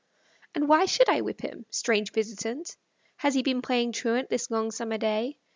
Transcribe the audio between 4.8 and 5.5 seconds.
day?